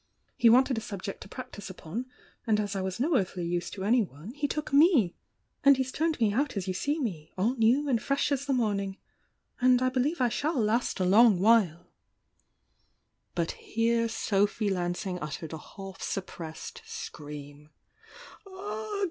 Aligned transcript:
He 0.35 0.49
wanted 0.49 0.79
a 0.79 0.81
subject 0.81 1.21
to 1.21 1.29
practise 1.29 1.69
upon, 1.69 2.07
—and 2.47 2.59
as 2.59 2.75
I 2.75 2.81
was 2.81 2.99
no 2.99 3.15
earthly 3.15 3.45
use 3.45 3.69
to 3.69 3.83
anyone, 3.83 4.33
he 4.33 4.47
took 4.47 4.73
me! 4.73 5.15
And 5.63 5.77
he's 5.77 5.91
turned 5.91 6.19
me 6.19 6.33
out 6.33 6.57
as 6.57 6.67
you 6.67 6.73
see 6.73 6.97
me— 6.99 7.31
all 7.37 7.53
new 7.55 7.87
and 7.87 8.01
fresh 8.01 8.31
as 8.31 8.47
the 8.47 8.53
morning! 8.53 8.97
And 9.59 9.79
I 9.79 9.89
believe 9.89 10.19
I 10.19 10.29
shall 10.29 10.59
last 10.59 10.99
a 10.99 11.05
long 11.05 11.39
while!" 11.39 11.91
m 13.37 13.37
828 13.37 13.37
THE 13.37 13.41
YOUNG 13.43 13.45
DIANA 13.45 13.45
But 13.45 13.51
here 13.69 14.07
Sophy 14.09 14.69
Lansing 14.71 15.19
uttered 15.19 15.53
a 15.53 15.59
half 15.59 15.99
suppreesed 16.01 16.81
scream. 16.83 17.69